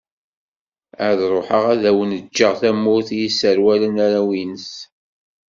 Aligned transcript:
Ad 1.07 1.19
ruḥeγ 1.31 1.63
ad 1.73 1.83
awen-ğğeγ 1.89 2.43
tamurt 2.61 3.07
i 3.11 3.17
yesserwalen 3.21 3.95
arraw_ines. 4.05 4.69